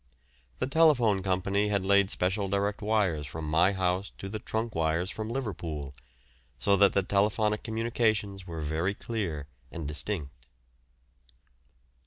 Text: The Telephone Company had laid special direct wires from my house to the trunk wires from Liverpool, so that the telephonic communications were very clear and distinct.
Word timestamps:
The 0.57 0.65
Telephone 0.65 1.21
Company 1.21 1.67
had 1.67 1.85
laid 1.85 2.09
special 2.09 2.47
direct 2.47 2.81
wires 2.81 3.27
from 3.27 3.45
my 3.47 3.73
house 3.73 4.11
to 4.17 4.29
the 4.29 4.39
trunk 4.39 4.73
wires 4.73 5.11
from 5.11 5.29
Liverpool, 5.29 5.93
so 6.57 6.75
that 6.75 6.93
the 6.93 7.03
telephonic 7.03 7.61
communications 7.61 8.47
were 8.47 8.61
very 8.61 8.95
clear 8.95 9.45
and 9.71 9.87
distinct. 9.87 10.47